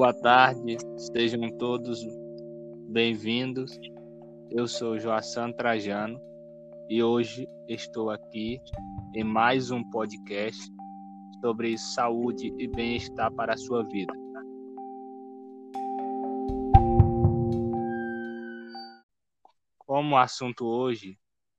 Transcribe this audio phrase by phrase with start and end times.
[0.00, 2.02] boa tarde, sejam todos
[2.88, 3.78] bem-vindos.
[4.50, 6.18] Eu sou Joaçan Trajano
[6.88, 8.58] e hoje estou aqui
[9.14, 10.72] em mais um podcast
[11.42, 14.14] sobre saúde e bem-estar para a sua vida.
[19.80, 21.18] Como assunto hoje,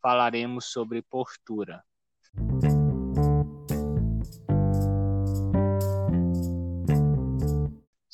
[0.00, 1.84] falaremos sobre postura.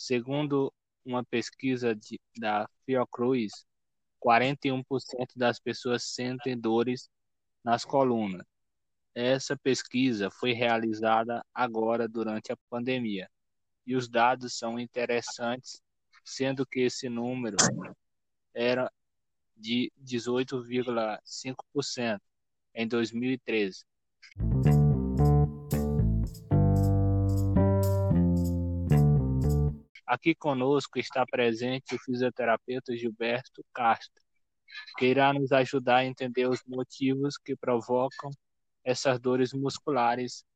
[0.09, 0.73] Segundo
[1.05, 3.67] uma pesquisa de, da Fiocruz,
[4.25, 4.83] 41%
[5.37, 7.11] das pessoas sentem dores
[7.63, 8.47] nas colunas.
[9.15, 13.29] Essa pesquisa foi realizada agora durante a pandemia
[13.87, 15.83] e os dados são interessantes,
[16.25, 17.59] sendo que esse número
[18.55, 18.91] era
[19.55, 22.19] de 18,5%
[22.75, 23.85] em 2013.
[30.09, 34.23] Aqui conosco está presente o fisioterapeuta Gilberto Castro,
[34.97, 38.31] que irá nos ajudar a entender os motivos que provocam
[38.83, 40.47] essas dores musculares.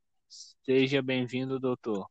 [0.64, 2.09] Seja bem-vindo, doutor.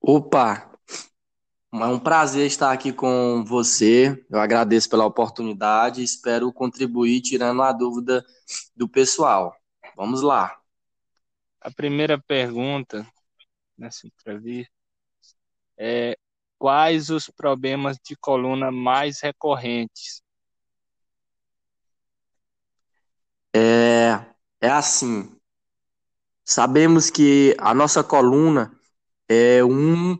[0.00, 0.76] Opa!
[1.72, 4.26] É um prazer estar aqui com você.
[4.28, 6.02] Eu agradeço pela oportunidade.
[6.02, 8.26] Espero contribuir tirando a dúvida
[8.74, 9.54] do pessoal.
[9.96, 10.58] Vamos lá.
[11.60, 13.06] A primeira pergunta
[13.78, 14.72] nessa entrevista
[15.78, 16.18] é
[16.58, 20.22] quais os problemas de coluna mais recorrentes?
[23.54, 24.26] É,
[24.60, 25.34] é assim.
[26.44, 28.72] Sabemos que a nossa coluna
[29.28, 30.18] é um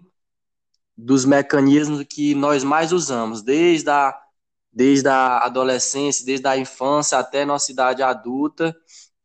[0.97, 4.17] dos mecanismos que nós mais usamos, desde a,
[4.73, 8.77] desde a adolescência, desde a infância até nossa idade adulta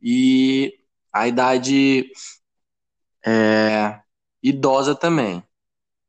[0.01, 0.79] e
[1.11, 2.11] a idade
[3.25, 4.02] é,
[4.43, 5.41] idosa também.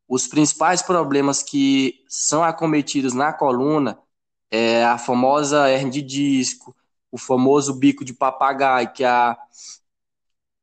[0.09, 3.99] Os principais problemas que são acometidos na coluna
[4.51, 6.77] é a famosa hernia de disco,
[7.11, 9.39] o famoso bico de papagaio, que, é a,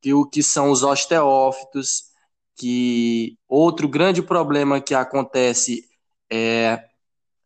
[0.01, 2.11] que, o, que são os osteófitos,
[2.55, 5.89] que outro grande problema que acontece
[6.29, 6.87] é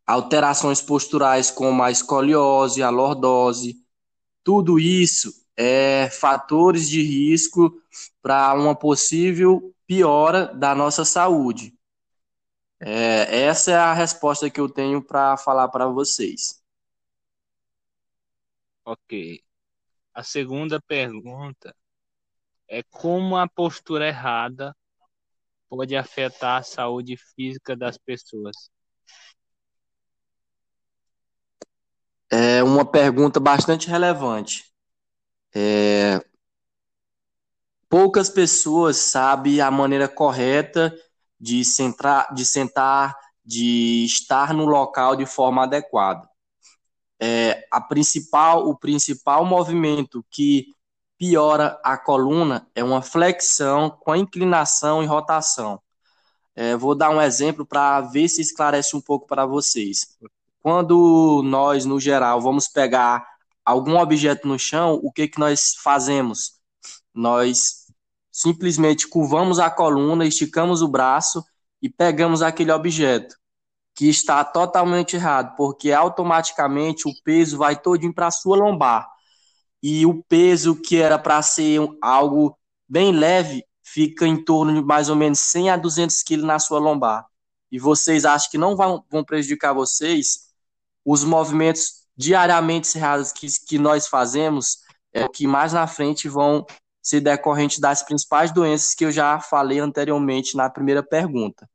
[0.06, 3.78] alterações posturais como a escoliose, a lordose,
[4.44, 7.74] tudo isso é fatores de risco
[8.22, 11.74] para uma possível piora da nossa saúde.
[12.80, 16.62] É, essa é a resposta que eu tenho para falar para vocês.
[18.84, 19.42] Ok.
[20.14, 21.76] A segunda pergunta
[22.68, 24.76] é como a postura errada
[25.70, 28.70] pode afetar a saúde física das pessoas?
[32.32, 34.66] É uma pergunta bastante relevante.
[35.56, 36.20] É,
[37.96, 40.94] poucas pessoas sabem a maneira correta
[41.40, 46.28] de, sentar, de sentar, de estar no local de forma adequada.
[47.18, 50.66] É, a principal, o principal movimento que
[51.18, 55.82] piora a coluna é uma flexão com inclinação e rotação.
[56.54, 60.18] É, vou dar um exemplo para ver se esclarece um pouco para vocês.
[60.62, 63.26] Quando nós, no geral, vamos pegar
[63.64, 66.60] algum objeto no chão, o que, que nós fazemos?
[67.14, 67.85] Nós
[68.36, 71.42] simplesmente curvamos a coluna, esticamos o braço
[71.82, 73.34] e pegamos aquele objeto,
[73.96, 79.08] que está totalmente errado, porque automaticamente o peso vai todinho para a sua lombar.
[79.82, 82.60] E o peso que era para ser algo
[82.90, 86.78] bem leve fica em torno de mais ou menos 100 a 200 quilos na sua
[86.78, 87.26] lombar.
[87.72, 90.50] E vocês acham que não vão, vão prejudicar vocês?
[91.06, 94.80] Os movimentos diariamente errados que, que nós fazemos
[95.14, 96.66] é o que mais na frente vão
[97.06, 101.70] ser decorrente das principais doenças que eu já falei anteriormente na primeira pergunta.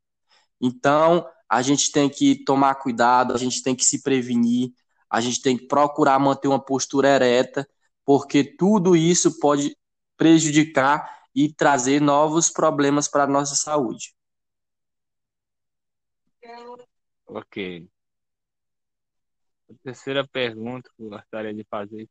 [0.59, 4.73] Então, a gente tem que tomar cuidado, a gente tem que se prevenir,
[5.09, 7.65] a gente tem que procurar manter uma postura ereta,
[8.03, 9.73] porque tudo isso pode
[10.17, 14.13] prejudicar e trazer novos problemas para a nossa saúde.
[17.25, 17.87] Ok.
[19.69, 22.09] A terceira pergunta que eu gostaria de fazer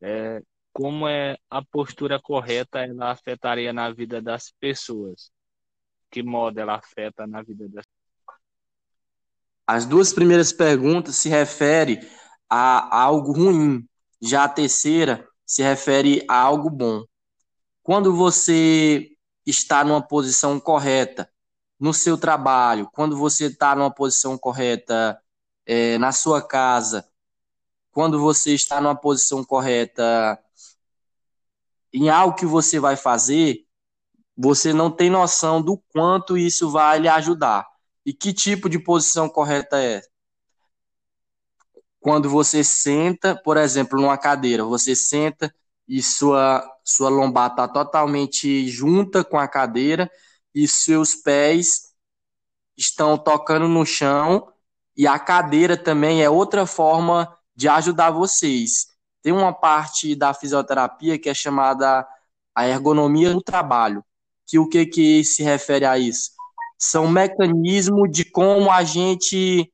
[0.00, 5.30] é como é a postura correta ela afetaria na vida das pessoas?
[6.10, 7.84] Que modo ela afeta na vida das
[9.66, 12.00] As duas primeiras perguntas se referem
[12.48, 13.86] a algo ruim,
[14.20, 17.04] já a terceira se refere a algo bom.
[17.82, 19.10] Quando você
[19.44, 21.30] está numa posição correta
[21.78, 25.20] no seu trabalho, quando você está numa posição correta
[25.66, 27.06] é, na sua casa,
[27.90, 30.38] quando você está numa posição correta
[31.92, 33.66] em algo que você vai fazer,
[34.36, 37.66] você não tem noção do quanto isso vai lhe ajudar.
[38.04, 40.02] E que tipo de posição correta é?
[42.00, 45.54] Quando você senta, por exemplo, numa cadeira, você senta
[45.86, 50.10] e sua, sua lombar está totalmente junta com a cadeira
[50.54, 51.92] e seus pés
[52.76, 54.52] estão tocando no chão
[54.96, 58.91] e a cadeira também é outra forma de ajudar vocês.
[59.22, 62.06] Tem uma parte da fisioterapia que é chamada
[62.54, 64.04] a ergonomia do trabalho,
[64.46, 66.32] que o que, que se refere a isso?
[66.78, 69.72] São mecanismos de como a gente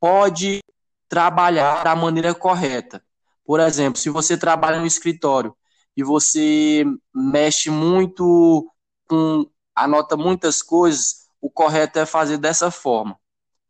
[0.00, 0.60] pode
[1.08, 3.02] trabalhar da maneira correta.
[3.44, 5.54] Por exemplo, se você trabalha no escritório
[5.96, 6.84] e você
[7.14, 8.70] mexe muito
[9.08, 13.18] com anota muitas coisas, o correto é fazer dessa forma.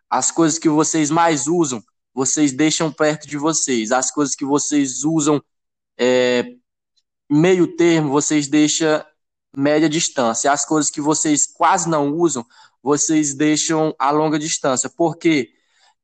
[0.08, 1.82] As coisas que vocês mais usam,
[2.16, 3.92] vocês deixam perto de vocês.
[3.92, 5.38] As coisas que vocês usam
[5.98, 6.46] é,
[7.28, 9.04] meio termo, vocês deixam
[9.54, 10.50] média distância.
[10.50, 12.42] As coisas que vocês quase não usam,
[12.82, 14.88] vocês deixam a longa distância.
[14.88, 15.50] Por quê?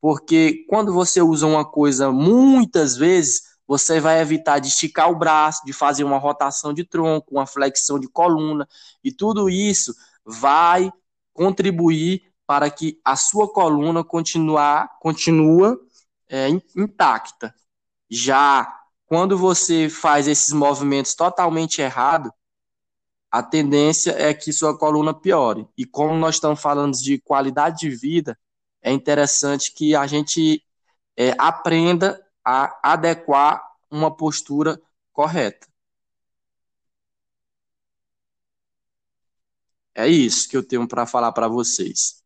[0.02, 5.64] Porque quando você usa uma coisa muitas vezes, você vai evitar de esticar o braço,
[5.64, 8.68] de fazer uma rotação de tronco, uma flexão de coluna,
[9.02, 9.94] e tudo isso
[10.26, 10.92] vai
[11.32, 15.80] contribuir para que a sua coluna continuar, continua
[16.32, 17.54] é, intacta.
[18.10, 22.32] Já quando você faz esses movimentos totalmente errado,
[23.30, 25.68] a tendência é que sua coluna piore.
[25.76, 28.38] E como nós estamos falando de qualidade de vida,
[28.80, 30.64] é interessante que a gente
[31.16, 34.80] é, aprenda a adequar uma postura
[35.12, 35.66] correta.
[39.94, 42.22] É isso que eu tenho para falar para vocês.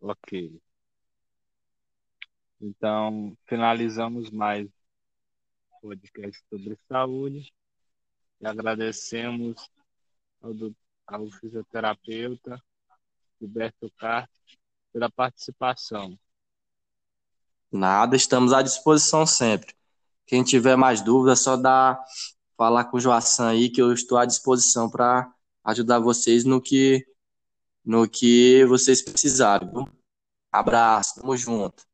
[0.00, 0.60] Ok.
[2.66, 4.66] Então, finalizamos mais
[5.70, 7.52] o podcast sobre saúde
[8.40, 9.70] e agradecemos
[10.40, 10.54] ao,
[11.06, 12.58] ao fisioterapeuta
[13.38, 14.56] Gilberto Castro
[14.90, 16.18] pela participação.
[17.70, 19.74] Nada, estamos à disposição sempre.
[20.26, 22.02] Quem tiver mais dúvidas, é só dá
[22.56, 25.30] falar com o Joaçan aí que eu estou à disposição para
[25.64, 27.06] ajudar vocês no que
[27.84, 29.68] no que vocês precisarem.
[30.50, 31.84] Abraço, tamo junto.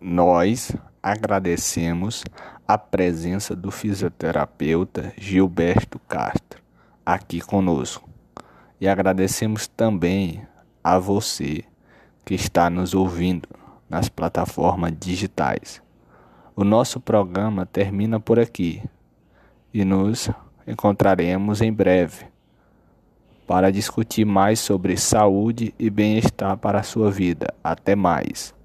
[0.00, 2.24] Nós agradecemos
[2.66, 6.60] a presença do fisioterapeuta Gilberto Castro
[7.06, 8.08] aqui conosco.
[8.80, 10.46] E agradecemos também
[10.82, 11.64] a você
[12.24, 13.48] que está nos ouvindo
[13.88, 15.80] nas plataformas digitais.
[16.54, 18.82] O nosso programa termina por aqui
[19.72, 20.28] e nos
[20.66, 22.26] encontraremos em breve
[23.48, 27.46] para discutir mais sobre saúde e bem-estar para a sua vida.
[27.64, 28.57] Até mais.